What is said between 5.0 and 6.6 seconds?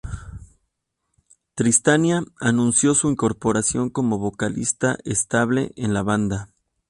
estable en la banda.